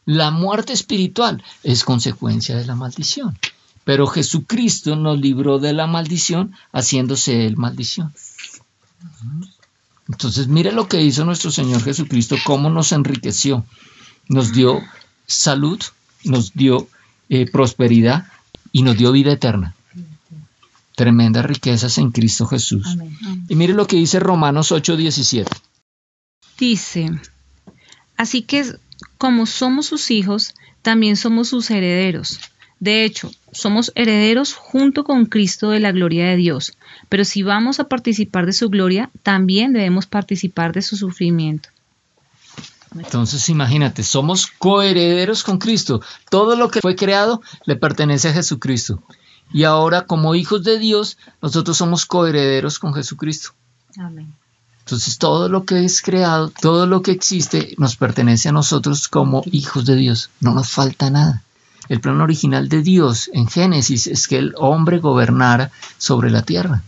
La 0.07 0.31
muerte 0.31 0.73
espiritual 0.73 1.43
es 1.63 1.85
consecuencia 1.85 2.57
de 2.57 2.67
la 2.67 2.75
maldición. 2.75 3.39
Pero 3.85 4.07
Jesucristo 4.07 4.97
nos 4.97 5.21
libró 5.21 5.59
de 5.59 5.73
la 5.73 5.87
maldición 5.87 6.55
haciéndose 6.73 7.47
él 7.47 7.57
maldición. 7.57 8.13
Entonces, 10.09 10.49
mire 10.49 10.73
lo 10.73 10.89
que 10.89 11.03
hizo 11.03 11.25
nuestro 11.25 11.51
Señor 11.51 11.83
Jesucristo, 11.83 12.37
cómo 12.45 12.71
nos 12.71 12.93
enriqueció. 12.93 13.65
Nos 14.29 14.53
dio 14.53 14.81
salud, 15.27 15.81
nos 16.25 16.53
dio 16.53 16.89
eh, 17.29 17.51
prosperidad 17.51 18.27
y 18.73 18.83
nos 18.83 18.97
dio 18.97 19.13
vida 19.13 19.33
eterna 19.33 19.75
tremendas 21.01 21.47
riquezas 21.47 21.97
en 21.97 22.11
Cristo 22.11 22.45
Jesús. 22.45 22.99
Y 23.49 23.55
mire 23.55 23.73
lo 23.73 23.87
que 23.87 23.97
dice 23.97 24.21
Romanos 24.21 24.71
8:17. 24.71 25.47
Dice, 26.59 27.11
así 28.19 28.43
que 28.43 28.67
como 29.17 29.47
somos 29.47 29.87
sus 29.87 30.11
hijos, 30.11 30.55
también 30.83 31.17
somos 31.17 31.49
sus 31.49 31.71
herederos. 31.71 32.39
De 32.81 33.07
hecho, 33.07 33.31
somos 33.51 33.93
herederos 33.95 34.53
junto 34.53 35.05
con 35.05 35.25
Cristo 35.25 35.71
de 35.71 35.81
la 35.81 35.91
gloria 35.91 36.27
de 36.27 36.37
Dios, 36.37 36.77
pero 37.09 37.25
si 37.25 37.43
vamos 37.43 37.81
a 37.81 37.89
participar 37.89 38.45
de 38.45 38.53
su 38.53 38.69
gloria, 38.69 39.09
también 39.23 39.73
debemos 39.73 40.05
participar 40.05 40.75
de 40.75 40.83
su 40.83 40.99
sufrimiento. 40.99 41.71
Entonces 42.95 43.49
imagínate, 43.49 44.03
somos 44.03 44.49
coherederos 44.49 45.45
con 45.45 45.57
Cristo. 45.57 46.03
Todo 46.29 46.57
lo 46.57 46.71
que 46.71 46.83
fue 46.83 46.95
creado 46.95 47.41
le 47.65 47.77
pertenece 47.77 48.29
a 48.29 48.35
Jesucristo. 48.35 49.03
Y 49.53 49.65
ahora 49.65 50.07
como 50.07 50.35
hijos 50.35 50.63
de 50.63 50.79
Dios, 50.79 51.19
nosotros 51.43 51.77
somos 51.77 52.07
coherederos 52.07 52.79
con 52.79 52.95
Jesucristo. 52.95 53.51
Amén. 53.99 54.33
Entonces 54.91 55.19
todo 55.19 55.49
lo 55.49 55.65
que 55.65 55.85
es 55.85 56.03
creado, 56.03 56.51
todo 56.51 56.87
lo 56.87 57.03
que 57.03 57.13
existe, 57.13 57.75
nos 57.79 57.97
pertenece 57.97 58.49
a 58.49 58.53
nosotros 58.53 59.09
como 59.09 59.45
hijos 59.53 59.87
de 59.87 59.97
Dios. 59.97 60.31
No 60.41 60.53
nos 60.53 60.71
falta 60.71 61.11
nada. 61.11 61.43
El 61.89 62.01
plan 62.01 62.21
original 62.21 62.69
de 62.69 62.83
Dios 62.83 63.31
en 63.33 63.47
Génesis 63.47 64.07
es 64.07 64.27
que 64.27 64.39
el 64.39 64.55
hombre 64.57 64.99
gobernara 64.99 65.71
sobre 65.99 66.31
la 66.31 66.43
tierra. 66.43 66.83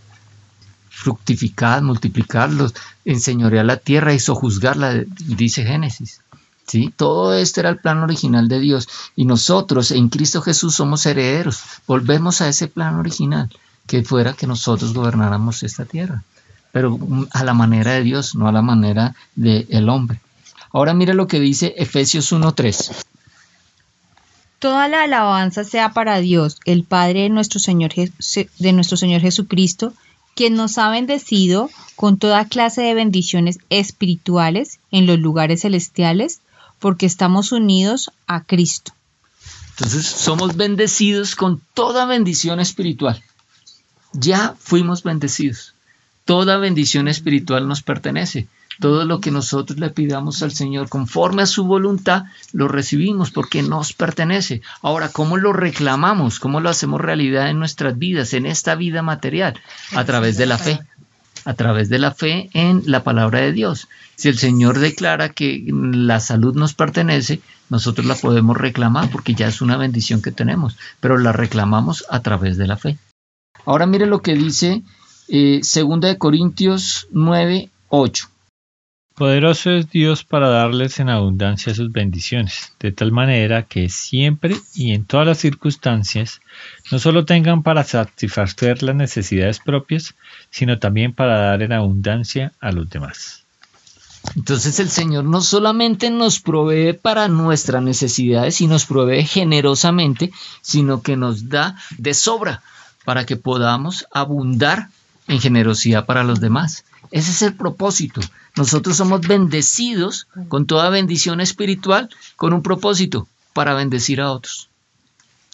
Fructificar, 0.88 1.82
multiplicarlos, 1.82 2.74
enseñorear 3.04 3.64
la 3.64 3.76
tierra 3.76 4.14
y 4.14 4.20
sojuzgarla, 4.20 5.04
dice 5.18 5.64
Génesis. 5.64 6.21
¿Sí? 6.66 6.92
Todo 6.96 7.34
esto 7.34 7.60
era 7.60 7.70
el 7.70 7.78
plan 7.78 7.98
original 7.98 8.48
de 8.48 8.60
Dios 8.60 8.88
y 9.16 9.24
nosotros 9.24 9.90
en 9.90 10.08
Cristo 10.08 10.42
Jesús 10.42 10.74
somos 10.74 11.04
herederos. 11.06 11.62
Volvemos 11.86 12.40
a 12.40 12.48
ese 12.48 12.68
plan 12.68 12.94
original, 12.96 13.50
que 13.86 14.04
fuera 14.04 14.32
que 14.32 14.46
nosotros 14.46 14.94
gobernáramos 14.94 15.62
esta 15.62 15.84
tierra, 15.84 16.22
pero 16.70 16.98
a 17.32 17.44
la 17.44 17.52
manera 17.52 17.92
de 17.92 18.02
Dios, 18.02 18.34
no 18.34 18.48
a 18.48 18.52
la 18.52 18.62
manera 18.62 19.14
del 19.34 19.88
hombre. 19.88 20.20
Ahora 20.72 20.94
mire 20.94 21.14
lo 21.14 21.26
que 21.26 21.40
dice 21.40 21.74
Efesios 21.76 22.32
1.3. 22.32 23.04
Toda 24.58 24.86
la 24.86 25.02
alabanza 25.02 25.64
sea 25.64 25.92
para 25.92 26.20
Dios, 26.20 26.60
el 26.64 26.84
Padre 26.84 27.22
de 27.22 27.28
nuestro 27.28 27.58
Señor, 27.58 27.92
de 27.94 28.72
nuestro 28.72 28.96
Señor 28.96 29.20
Jesucristo, 29.20 29.92
quien 30.34 30.54
nos 30.54 30.78
ha 30.78 30.88
bendecido 30.88 31.68
con 31.96 32.16
toda 32.16 32.46
clase 32.46 32.80
de 32.82 32.94
bendiciones 32.94 33.58
espirituales 33.70 34.78
en 34.90 35.06
los 35.06 35.18
lugares 35.18 35.62
celestiales, 35.62 36.40
porque 36.82 37.06
estamos 37.06 37.52
unidos 37.52 38.10
a 38.26 38.42
Cristo. 38.42 38.92
Entonces 39.70 40.04
somos 40.04 40.56
bendecidos 40.56 41.36
con 41.36 41.62
toda 41.74 42.06
bendición 42.06 42.58
espiritual. 42.58 43.22
Ya 44.12 44.56
fuimos 44.58 45.04
bendecidos. 45.04 45.74
Toda 46.24 46.56
bendición 46.56 47.06
espiritual 47.06 47.68
nos 47.68 47.82
pertenece. 47.82 48.48
Todo 48.80 49.04
lo 49.04 49.20
que 49.20 49.30
nosotros 49.30 49.78
le 49.78 49.90
pidamos 49.90 50.42
al 50.42 50.50
Señor 50.50 50.88
conforme 50.88 51.42
a 51.42 51.46
su 51.46 51.64
voluntad, 51.64 52.24
lo 52.52 52.66
recibimos 52.66 53.30
porque 53.30 53.62
nos 53.62 53.92
pertenece. 53.92 54.60
Ahora, 54.82 55.08
¿cómo 55.08 55.36
lo 55.36 55.52
reclamamos? 55.52 56.40
¿Cómo 56.40 56.58
lo 56.58 56.68
hacemos 56.68 57.00
realidad 57.00 57.48
en 57.48 57.60
nuestras 57.60 57.96
vidas, 57.96 58.34
en 58.34 58.44
esta 58.44 58.74
vida 58.74 59.02
material? 59.02 59.54
A 59.94 60.04
través 60.04 60.36
de 60.36 60.46
la 60.46 60.58
fe. 60.58 60.80
A 61.44 61.54
través 61.54 61.88
de 61.88 61.98
la 61.98 62.12
fe 62.12 62.50
en 62.52 62.82
la 62.86 63.02
palabra 63.02 63.40
de 63.40 63.52
Dios. 63.52 63.88
Si 64.16 64.28
el 64.28 64.38
Señor 64.38 64.78
declara 64.78 65.30
que 65.30 65.64
la 65.68 66.20
salud 66.20 66.54
nos 66.54 66.74
pertenece, 66.74 67.40
nosotros 67.68 68.06
la 68.06 68.14
podemos 68.14 68.56
reclamar 68.56 69.10
porque 69.10 69.34
ya 69.34 69.48
es 69.48 69.60
una 69.60 69.76
bendición 69.76 70.22
que 70.22 70.30
tenemos, 70.30 70.76
pero 71.00 71.18
la 71.18 71.32
reclamamos 71.32 72.04
a 72.10 72.20
través 72.20 72.56
de 72.56 72.66
la 72.66 72.76
fe. 72.76 72.98
Ahora 73.64 73.86
mire 73.86 74.06
lo 74.06 74.22
que 74.22 74.34
dice 74.34 74.82
eh, 75.28 75.60
2 75.62 76.00
de 76.00 76.18
Corintios 76.18 77.08
9, 77.12 77.70
8. 77.88 78.28
Poderoso 79.14 79.70
es 79.70 79.90
Dios 79.90 80.24
para 80.24 80.48
darles 80.48 80.98
en 80.98 81.10
abundancia 81.10 81.74
sus 81.74 81.92
bendiciones, 81.92 82.72
de 82.80 82.92
tal 82.92 83.12
manera 83.12 83.62
que 83.64 83.90
siempre 83.90 84.56
y 84.74 84.94
en 84.94 85.04
todas 85.04 85.26
las 85.26 85.38
circunstancias 85.38 86.40
no 86.90 86.98
solo 86.98 87.26
tengan 87.26 87.62
para 87.62 87.84
satisfacer 87.84 88.82
las 88.82 88.96
necesidades 88.96 89.60
propias, 89.60 90.14
sino 90.50 90.78
también 90.78 91.12
para 91.12 91.38
dar 91.38 91.62
en 91.62 91.72
abundancia 91.72 92.52
a 92.58 92.72
los 92.72 92.88
demás. 92.88 93.44
Entonces 94.34 94.80
el 94.80 94.88
Señor 94.88 95.24
no 95.24 95.42
solamente 95.42 96.08
nos 96.10 96.40
provee 96.40 96.94
para 96.94 97.28
nuestras 97.28 97.82
necesidades 97.82 98.60
y 98.62 98.66
nos 98.66 98.86
provee 98.86 99.24
generosamente, 99.24 100.32
sino 100.62 101.02
que 101.02 101.16
nos 101.16 101.50
da 101.50 101.76
de 101.98 102.14
sobra 102.14 102.62
para 103.04 103.26
que 103.26 103.36
podamos 103.36 104.06
abundar 104.10 104.88
en 105.28 105.40
generosidad 105.40 106.06
para 106.06 106.24
los 106.24 106.40
demás. 106.40 106.84
Ese 107.10 107.30
es 107.30 107.42
el 107.42 107.54
propósito. 107.54 108.20
Nosotros 108.56 108.96
somos 108.96 109.20
bendecidos 109.22 110.26
con 110.48 110.66
toda 110.66 110.90
bendición 110.90 111.40
espiritual 111.40 112.10
con 112.36 112.52
un 112.52 112.62
propósito, 112.62 113.28
para 113.52 113.74
bendecir 113.74 114.20
a 114.20 114.30
otros. 114.30 114.68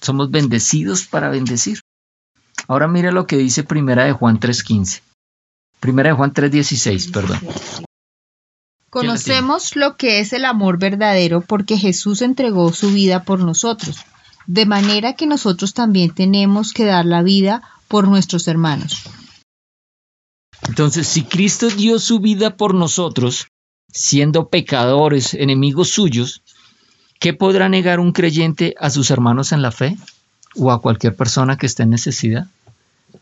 Somos 0.01 0.31
bendecidos 0.31 1.05
para 1.05 1.29
bendecir. 1.29 1.81
Ahora 2.67 2.89
mire 2.89 3.13
lo 3.13 3.27
que 3.27 3.37
dice 3.37 3.65
Primera 3.65 4.05
de 4.05 4.13
Juan 4.13 4.39
3.15. 4.39 5.01
Primera 5.81 6.11
de 6.11 6.17
Juan 6.17 6.33
3.16, 6.33 7.13
perdón. 7.13 7.39
Conocemos 8.91 9.77
lo 9.77 9.97
que 9.97 10.21
es 10.21 10.33
el 10.33 10.45
amor 10.45 10.79
verdadero 10.79 11.41
porque 11.41 11.77
Jesús 11.77 12.23
entregó 12.23 12.73
su 12.73 12.91
vida 12.91 13.23
por 13.23 13.41
nosotros, 13.41 13.99
de 14.47 14.65
manera 14.65 15.13
que 15.13 15.27
nosotros 15.27 15.75
también 15.75 16.11
tenemos 16.11 16.73
que 16.73 16.85
dar 16.85 17.05
la 17.05 17.23
vida 17.23 17.63
por 17.87 18.09
nuestros 18.09 18.49
hermanos. 18.49 19.05
Entonces, 20.67 21.07
si 21.07 21.25
Cristo 21.25 21.69
dio 21.69 21.99
su 21.99 22.19
vida 22.19 22.57
por 22.57 22.75
nosotros, 22.75 23.49
siendo 23.93 24.49
pecadores, 24.49 25.35
enemigos 25.35 25.91
suyos, 25.91 26.43
¿qué 27.21 27.33
podrá 27.33 27.69
negar 27.69 28.01
un 28.01 28.13
creyente 28.13 28.75
a 28.81 28.91
sus 28.91 29.11
hermanos 29.11 29.53
en 29.53 29.63
la 29.63 29.71
fe? 29.71 29.97
¿O 30.57 30.73
a 30.73 30.81
cualquier 30.81 31.15
persona 31.15 31.57
que 31.57 31.67
esté 31.67 31.85
en 31.85 31.91
necesidad? 31.91 32.49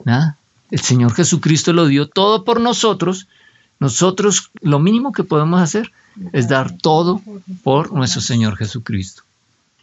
Nada. 0.05 0.39
El 0.71 0.81
Señor 0.81 1.15
Jesucristo 1.15 1.73
lo 1.73 1.87
dio 1.87 2.09
todo 2.09 2.45
por 2.45 2.61
nosotros. 2.61 3.29
Nosotros 3.79 4.51
lo 4.61 4.79
mínimo 4.79 5.13
que 5.13 5.23
podemos 5.23 5.61
hacer 5.61 5.93
es 6.33 6.49
dar 6.49 6.77
todo 6.77 7.21
por 7.63 7.93
nuestro 7.93 8.21
Señor 8.21 8.57
Jesucristo. 8.57 9.23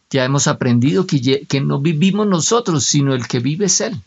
Ya 0.09 0.25
hemos 0.25 0.47
aprendido 0.47 1.07
que, 1.07 1.45
que 1.47 1.61
no 1.61 1.79
vivimos 1.79 2.27
nosotros, 2.27 2.85
sino 2.85 3.13
el 3.13 3.27
que 3.27 3.39
vive 3.39 3.67
es 3.67 3.81
Él 3.81 4.01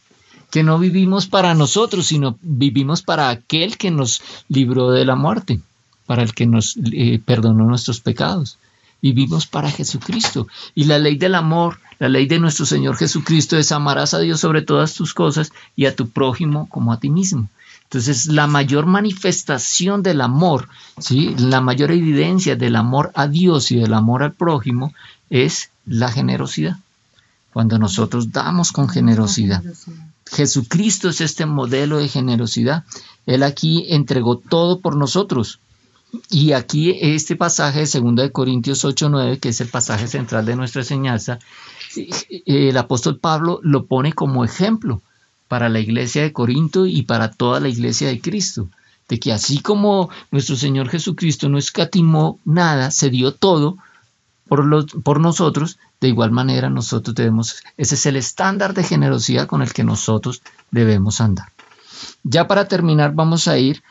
que 0.56 0.62
no 0.62 0.78
vivimos 0.78 1.26
para 1.26 1.52
nosotros, 1.52 2.06
sino 2.06 2.38
vivimos 2.40 3.02
para 3.02 3.28
aquel 3.28 3.76
que 3.76 3.90
nos 3.90 4.22
libró 4.48 4.90
de 4.90 5.04
la 5.04 5.14
muerte, 5.14 5.60
para 6.06 6.22
el 6.22 6.32
que 6.32 6.46
nos 6.46 6.78
eh, 6.94 7.20
perdonó 7.22 7.66
nuestros 7.66 8.00
pecados. 8.00 8.56
Vivimos 9.02 9.46
para 9.46 9.70
Jesucristo. 9.70 10.48
Y 10.74 10.84
la 10.84 10.98
ley 10.98 11.16
del 11.16 11.34
amor, 11.34 11.78
la 11.98 12.08
ley 12.08 12.24
de 12.24 12.38
nuestro 12.38 12.64
Señor 12.64 12.96
Jesucristo 12.96 13.58
es 13.58 13.70
amarás 13.70 14.14
a 14.14 14.20
Dios 14.20 14.40
sobre 14.40 14.62
todas 14.62 14.94
tus 14.94 15.12
cosas 15.12 15.52
y 15.76 15.84
a 15.84 15.94
tu 15.94 16.08
prójimo 16.08 16.70
como 16.70 16.90
a 16.90 17.00
ti 17.00 17.10
mismo. 17.10 17.50
Entonces, 17.82 18.24
la 18.24 18.46
mayor 18.46 18.86
manifestación 18.86 20.02
del 20.02 20.22
amor, 20.22 20.70
¿sí? 20.98 21.34
la 21.38 21.60
mayor 21.60 21.90
evidencia 21.90 22.56
del 22.56 22.76
amor 22.76 23.12
a 23.14 23.28
Dios 23.28 23.70
y 23.72 23.76
del 23.76 23.92
amor 23.92 24.22
al 24.22 24.32
prójimo 24.32 24.94
es 25.28 25.68
la 25.84 26.10
generosidad. 26.10 26.78
Cuando 27.56 27.78
nosotros 27.78 28.32
damos 28.32 28.70
con 28.70 28.86
generosidad. 28.86 29.62
Jesucristo 30.30 31.08
es 31.08 31.22
este 31.22 31.46
modelo 31.46 31.96
de 31.96 32.06
generosidad. 32.06 32.84
Él 33.24 33.42
aquí 33.42 33.86
entregó 33.88 34.36
todo 34.36 34.80
por 34.80 34.94
nosotros. 34.94 35.58
Y 36.28 36.52
aquí 36.52 36.98
este 37.00 37.34
pasaje 37.34 37.86
de 37.86 38.00
2 38.00 38.14
de 38.16 38.30
Corintios 38.30 38.84
8:9, 38.84 39.40
que 39.40 39.48
es 39.48 39.62
el 39.62 39.68
pasaje 39.68 40.06
central 40.06 40.44
de 40.44 40.54
nuestra 40.54 40.82
enseñanza, 40.82 41.38
el 42.44 42.76
apóstol 42.76 43.18
Pablo 43.18 43.58
lo 43.62 43.86
pone 43.86 44.12
como 44.12 44.44
ejemplo 44.44 45.00
para 45.48 45.70
la 45.70 45.80
iglesia 45.80 46.20
de 46.24 46.34
Corinto 46.34 46.84
y 46.84 47.04
para 47.04 47.30
toda 47.30 47.58
la 47.58 47.70
iglesia 47.70 48.08
de 48.08 48.20
Cristo, 48.20 48.68
de 49.08 49.18
que 49.18 49.32
así 49.32 49.60
como 49.60 50.10
nuestro 50.30 50.56
Señor 50.56 50.90
Jesucristo 50.90 51.48
no 51.48 51.56
escatimó 51.56 52.38
nada, 52.44 52.90
se 52.90 53.08
dio 53.08 53.32
todo 53.32 53.78
por, 54.48 55.20
nosotros, 55.20 55.78
de 56.00 56.08
igual 56.08 56.30
manera, 56.30 56.70
nosotros 56.70 57.14
debemos, 57.14 57.62
ese 57.76 57.96
es 57.96 58.06
el 58.06 58.16
estándar 58.16 58.74
de 58.74 58.84
generosidad 58.84 59.46
con 59.46 59.62
el 59.62 59.72
que 59.72 59.84
nosotros 59.84 60.42
debemos 60.70 61.20
andar. 61.20 61.52
Ya 62.22 62.46
para 62.46 62.68
terminar, 62.68 63.14
vamos 63.14 63.48
a 63.48 63.58
ir 63.58 63.82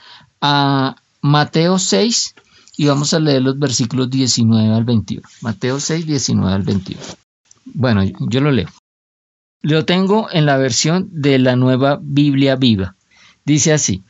a 0.42 0.96
Mateo 1.22 1.78
6 1.78 2.36
y 2.78 2.86
vamos 2.86 3.14
a 3.14 3.20
leer 3.20 3.42
los 3.42 3.60
versículos 3.60 4.10
19 4.10 4.74
al 4.74 4.86
21. 4.86 5.28
Mateo 5.42 5.80
6, 5.80 6.06
19 6.06 6.54
al 6.54 6.64
21. 6.64 7.02
Bueno, 7.66 8.04
yo 8.04 8.42
lo 8.42 8.52
leo. 8.52 8.70
Lo 9.62 9.84
tengo 9.86 10.28
en 10.32 10.46
la 10.46 10.58
versión 10.58 11.10
de 11.12 11.40
la 11.40 11.56
nueva 11.56 12.00
Biblia 12.02 12.56
viva. 12.56 12.96
Dice 13.44 13.74
así, 13.74 14.04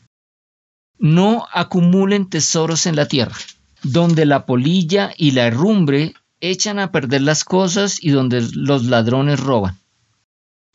no 0.97 1.45
acumulen 1.51 2.29
tesoros 2.29 2.85
en 2.85 2.95
la 2.95 3.07
tierra, 3.07 3.35
donde 3.81 4.25
la 4.25 4.45
polilla 4.45 5.11
y 5.17 5.31
la 5.31 5.47
herrumbre 5.47 6.13
echan 6.49 6.79
a 6.79 6.91
perder 6.91 7.21
las 7.21 7.43
cosas 7.43 7.97
y 8.01 8.09
donde 8.09 8.41
los 8.53 8.85
ladrones 8.85 9.39
roban. 9.39 9.77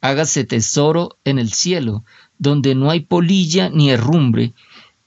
Hágase 0.00 0.44
tesoro 0.44 1.18
en 1.24 1.38
el 1.38 1.52
cielo, 1.52 2.04
donde 2.38 2.74
no 2.74 2.90
hay 2.90 3.00
polilla 3.00 3.68
ni 3.68 3.90
herrumbre 3.90 4.54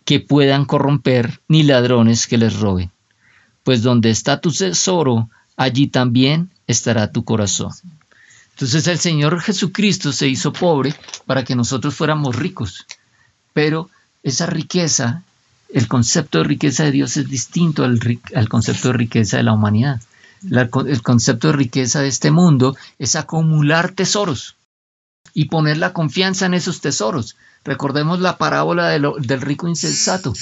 que 0.05 0.19
puedan 0.19 0.65
corromper, 0.65 1.41
ni 1.47 1.63
ladrones 1.63 2.27
que 2.27 2.37
les 2.37 2.59
roben. 2.59 2.91
Pues 3.63 3.81
donde 3.81 4.09
está 4.09 4.41
tu 4.41 4.51
tesoro, 4.51 5.29
allí 5.55 5.87
también 5.87 6.51
estará 6.67 7.11
tu 7.11 7.23
corazón. 7.23 7.71
Entonces 8.51 8.87
el 8.87 8.99
Señor 8.99 9.41
Jesucristo 9.41 10.11
se 10.11 10.27
hizo 10.27 10.53
pobre 10.53 10.93
para 11.25 11.43
que 11.43 11.55
nosotros 11.55 11.95
fuéramos 11.95 12.35
ricos. 12.35 12.85
Pero 13.53 13.89
esa 14.21 14.45
riqueza, 14.45 15.23
el 15.73 15.87
concepto 15.87 16.39
de 16.39 16.43
riqueza 16.43 16.83
de 16.83 16.91
Dios 16.91 17.17
es 17.17 17.29
distinto 17.29 17.83
al, 17.83 17.99
concepto 18.49 18.89
de 18.89 18.93
riqueza 18.93 19.37
de 19.37 19.43
la 19.43 19.53
humanidad. 19.53 20.01
El 20.51 21.01
concepto 21.01 21.47
de 21.47 21.53
riqueza 21.53 22.01
de 22.01 22.07
este 22.07 22.31
mundo 22.31 22.75
es 22.99 23.15
acumular 23.15 23.91
tesoros 23.91 24.55
y 25.33 25.45
poner 25.45 25.77
la 25.77 25.93
confianza 25.93 26.45
en 26.45 26.53
esos 26.53 26.81
tesoros. 26.81 27.35
Recordemos 27.63 28.19
la 28.19 28.37
parábola 28.37 28.89
del 28.89 29.41
rico 29.41 29.67
insensato, 29.67 30.33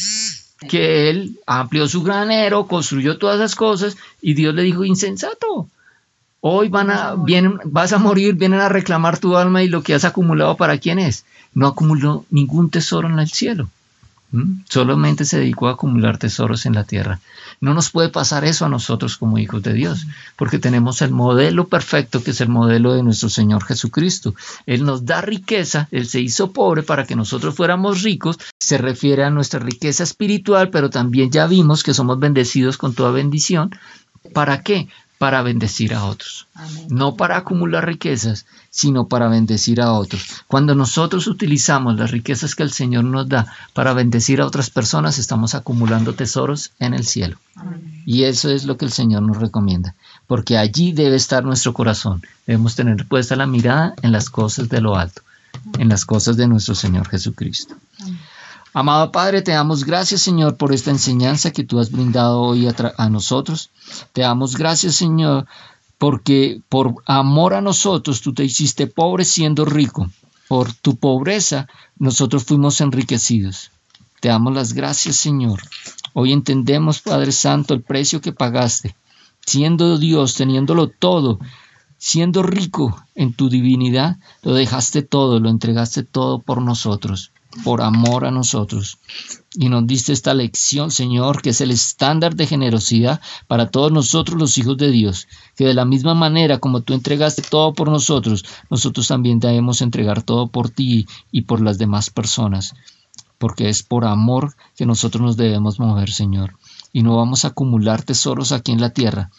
que 0.67 1.09
él 1.09 1.39
amplió 1.45 1.87
su 1.87 2.03
granero, 2.03 2.67
construyó 2.67 3.17
todas 3.17 3.37
esas 3.37 3.55
cosas 3.55 3.97
y 4.21 4.33
Dios 4.33 4.55
le 4.55 4.63
dijo, 4.63 4.83
insensato, 4.83 5.67
hoy 6.39 6.69
van 6.69 6.89
a, 6.89 7.15
vienen, 7.15 7.59
vas 7.65 7.93
a 7.93 7.99
morir, 7.99 8.35
vienen 8.35 8.59
a 8.59 8.69
reclamar 8.69 9.19
tu 9.19 9.37
alma 9.37 9.63
y 9.63 9.69
lo 9.69 9.83
que 9.83 9.93
has 9.93 10.03
acumulado 10.03 10.57
para 10.57 10.79
quién 10.79 10.99
es. 10.99 11.25
No 11.53 11.67
acumuló 11.67 12.25
ningún 12.29 12.69
tesoro 12.69 13.07
en 13.07 13.19
el 13.19 13.29
cielo. 13.29 13.69
Solamente 14.69 15.25
se 15.25 15.39
dedicó 15.39 15.67
a 15.67 15.73
acumular 15.73 16.17
tesoros 16.17 16.65
en 16.65 16.73
la 16.73 16.85
tierra. 16.85 17.19
No 17.59 17.73
nos 17.73 17.89
puede 17.89 18.09
pasar 18.09 18.45
eso 18.45 18.65
a 18.65 18.69
nosotros 18.69 19.17
como 19.17 19.37
hijos 19.37 19.61
de 19.61 19.73
Dios, 19.73 20.07
porque 20.37 20.57
tenemos 20.57 21.01
el 21.01 21.11
modelo 21.11 21.67
perfecto 21.67 22.23
que 22.23 22.31
es 22.31 22.39
el 22.39 22.47
modelo 22.47 22.93
de 22.93 23.03
nuestro 23.03 23.29
Señor 23.29 23.63
Jesucristo. 23.65 24.33
Él 24.65 24.85
nos 24.85 25.05
da 25.05 25.21
riqueza, 25.21 25.89
Él 25.91 26.07
se 26.07 26.21
hizo 26.21 26.53
pobre 26.53 26.81
para 26.81 27.05
que 27.05 27.15
nosotros 27.15 27.55
fuéramos 27.55 28.03
ricos. 28.03 28.37
Se 28.57 28.77
refiere 28.77 29.23
a 29.25 29.29
nuestra 29.29 29.59
riqueza 29.59 30.03
espiritual, 30.03 30.69
pero 30.69 30.89
también 30.89 31.29
ya 31.29 31.45
vimos 31.45 31.83
que 31.83 31.93
somos 31.93 32.17
bendecidos 32.17 32.77
con 32.77 32.95
toda 32.95 33.11
bendición. 33.11 33.71
¿Para 34.33 34.61
qué? 34.63 34.87
Para 35.21 35.43
bendecir 35.43 35.93
a 35.93 36.05
otros. 36.05 36.47
No 36.89 37.15
para 37.15 37.37
acumular 37.37 37.85
riquezas, 37.85 38.47
sino 38.71 39.07
para 39.07 39.27
bendecir 39.27 39.79
a 39.79 39.93
otros. 39.93 40.25
Cuando 40.47 40.73
nosotros 40.73 41.27
utilizamos 41.27 41.95
las 41.95 42.09
riquezas 42.09 42.55
que 42.55 42.63
el 42.63 42.71
Señor 42.71 43.03
nos 43.03 43.29
da 43.29 43.45
para 43.73 43.93
bendecir 43.93 44.41
a 44.41 44.47
otras 44.47 44.71
personas, 44.71 45.19
estamos 45.19 45.53
acumulando 45.53 46.15
tesoros 46.15 46.71
en 46.79 46.95
el 46.95 47.05
cielo. 47.05 47.37
Y 48.03 48.23
eso 48.23 48.49
es 48.49 48.65
lo 48.65 48.77
que 48.77 48.85
el 48.85 48.91
Señor 48.91 49.21
nos 49.21 49.37
recomienda, 49.37 49.93
porque 50.25 50.57
allí 50.57 50.91
debe 50.91 51.17
estar 51.17 51.43
nuestro 51.43 51.71
corazón. 51.71 52.23
Debemos 52.47 52.75
tener 52.75 53.05
puesta 53.05 53.35
la 53.35 53.45
mirada 53.45 53.93
en 54.01 54.11
las 54.11 54.27
cosas 54.31 54.69
de 54.69 54.81
lo 54.81 54.95
alto, 54.95 55.21
en 55.77 55.87
las 55.87 56.03
cosas 56.03 56.35
de 56.35 56.47
nuestro 56.47 56.73
Señor 56.73 57.07
Jesucristo. 57.07 57.75
Amado 58.73 59.11
Padre, 59.11 59.41
te 59.41 59.51
damos 59.51 59.83
gracias, 59.83 60.21
Señor, 60.21 60.55
por 60.55 60.73
esta 60.73 60.91
enseñanza 60.91 61.51
que 61.51 61.65
tú 61.65 61.79
has 61.79 61.91
brindado 61.91 62.39
hoy 62.39 62.69
a, 62.69 63.09
nosotros. 63.09 63.69
Te 64.13 64.21
damos 64.21 64.55
gracias, 64.55 64.95
Señor, 64.95 65.45
porque 65.97 66.61
por 66.69 66.95
amor 67.05 67.53
a 67.53 67.59
nosotros 67.59 68.21
tú 68.21 68.33
te 68.33 68.45
hiciste 68.45 68.87
pobre 68.87 69.25
siendo 69.25 69.65
rico. 69.65 70.09
Por 70.47 70.71
tu 70.71 70.95
pobreza 70.95 71.67
nosotros 71.99 72.45
fuimos 72.45 72.79
enriquecidos. 72.79 73.71
Te 74.21 74.29
damos 74.29 74.53
las 74.53 74.71
gracias, 74.71 75.17
Señor. 75.17 75.61
Hoy 76.13 76.31
entendemos, 76.31 77.01
Padre 77.01 77.33
Santo, 77.33 77.73
el 77.73 77.81
precio 77.81 78.21
que 78.21 78.31
pagaste. 78.31 78.95
Siendo 79.45 79.97
Dios, 79.97 80.35
teniéndolo 80.35 80.87
todo, 80.87 81.39
siendo 81.97 82.41
rico 82.41 83.03
en 83.15 83.33
tu 83.33 83.49
divinidad, 83.49 84.15
lo 84.43 84.53
dejaste 84.53 85.01
todo, 85.01 85.41
lo 85.41 85.49
entregaste 85.49 86.03
todo 86.03 86.39
por 86.39 86.61
nosotros 86.61 87.31
por 87.63 87.81
amor 87.81 88.25
a 88.25 88.31
nosotros. 88.31 88.97
Y 89.53 89.69
nos 89.69 89.85
diste 89.85 90.13
esta 90.13 90.33
lección, 90.33 90.91
Señor, 90.91 91.41
que 91.41 91.49
es 91.49 91.61
el 91.61 91.71
estándar 91.71 92.35
de 92.35 92.47
generosidad 92.47 93.21
para 93.47 93.69
todos 93.69 93.91
nosotros 93.91 94.39
los 94.39 94.57
hijos 94.57 94.77
de 94.77 94.91
Dios, 94.91 95.27
que 95.55 95.65
de 95.65 95.73
la 95.73 95.85
misma 95.85 96.13
manera 96.13 96.59
como 96.59 96.81
tú 96.81 96.93
entregaste 96.93 97.41
todo 97.41 97.73
por 97.73 97.89
nosotros, 97.89 98.45
nosotros 98.69 99.07
también 99.07 99.39
debemos 99.39 99.81
entregar 99.81 100.23
todo 100.23 100.47
por 100.47 100.69
ti 100.69 101.05
y 101.31 101.41
por 101.41 101.61
las 101.61 101.77
demás 101.77 102.09
personas, 102.09 102.73
porque 103.37 103.69
es 103.69 103.83
por 103.83 104.05
amor 104.05 104.55
que 104.75 104.85
nosotros 104.85 105.21
nos 105.21 105.37
debemos 105.37 105.79
mover, 105.79 106.11
Señor. 106.11 106.55
Y 106.93 107.03
no 107.03 107.17
vamos 107.17 107.43
a 107.43 107.49
acumular 107.49 108.03
tesoros 108.03 108.51
aquí 108.51 108.71
en 108.71 108.81
la 108.81 108.91
tierra, 108.91 109.31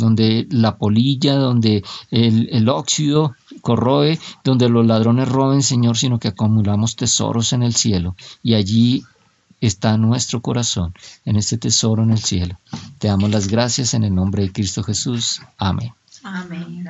donde 0.00 0.48
la 0.50 0.76
polilla, 0.76 1.36
donde 1.36 1.84
el, 2.10 2.68
óxido 2.68 3.36
corroe, 3.60 4.18
donde 4.42 4.68
los 4.68 4.84
ladrones 4.84 5.28
roben, 5.28 5.62
Señor, 5.62 5.96
sino 5.96 6.18
que 6.18 6.28
acumulamos 6.28 6.96
tesoros 6.96 7.52
en 7.52 7.62
el 7.62 7.74
cielo. 7.74 8.16
Y 8.42 8.54
allí 8.54 9.04
está 9.60 9.96
nuestro 9.96 10.40
corazón, 10.40 10.94
en 11.24 11.36
este 11.36 11.58
tesoro 11.58 12.02
en 12.02 12.10
el 12.10 12.18
cielo. 12.18 12.58
Te 12.98 13.08
damos 13.08 13.30
las 13.30 13.46
gracias 13.46 13.94
en 13.94 14.04
el 14.04 14.14
nombre 14.14 14.42
de 14.42 14.52
Cristo 14.52 14.82
Jesús. 14.82 15.40
Amén. 15.58 15.92
Amén. 16.24 16.84